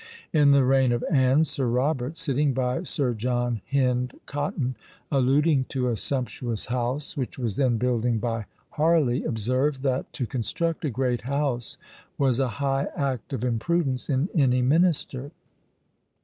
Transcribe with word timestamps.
In 0.33 0.49
the 0.49 0.63
reign 0.63 0.91
of 0.93 1.03
Anne, 1.11 1.43
Sir 1.43 1.67
Robert, 1.67 2.17
sitting 2.17 2.53
by 2.53 2.81
Sir 2.81 3.13
John 3.13 3.61
Hynde 3.71 4.15
Cotton, 4.25 4.75
alluding 5.11 5.65
to 5.65 5.89
a 5.89 5.95
sumptuous 5.95 6.65
house 6.65 7.15
which 7.15 7.37
was 7.37 7.55
then 7.55 7.77
building 7.77 8.17
by 8.17 8.45
Harley, 8.71 9.23
observed, 9.23 9.83
that 9.83 10.11
to 10.13 10.25
construct 10.25 10.83
a 10.85 10.89
great 10.89 11.21
house 11.21 11.77
was 12.17 12.39
a 12.39 12.47
high 12.65 12.87
act 12.95 13.31
of 13.31 13.45
imprudence 13.45 14.09
in 14.09 14.27
any 14.33 14.63
minister! 14.63 15.29